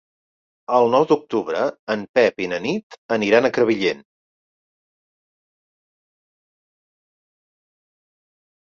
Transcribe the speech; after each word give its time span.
El 0.77 0.87
nou 0.93 1.03
d'octubre 1.11 1.61
en 1.95 2.05
Pep 2.19 2.41
i 2.47 2.47
na 2.55 2.59
Nit 2.65 2.99
aniran 3.17 3.49
a 3.49 3.53
Crevillent. 3.59 4.03